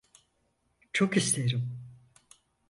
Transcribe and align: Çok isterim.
Çok 0.93 1.17
isterim. 1.17 1.79